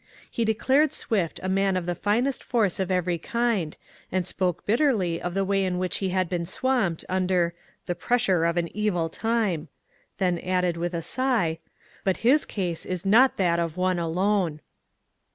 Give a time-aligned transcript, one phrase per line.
[0.31, 3.77] He declared Swift a man of the finest force of every kind,
[4.11, 7.93] and spoke bitterly of the way in which he had been swamped under ^' the
[7.93, 9.67] pressure of an evil time,"
[10.17, 11.69] then added with a sigh, *^
[12.03, 14.61] but his case is not that of one alone."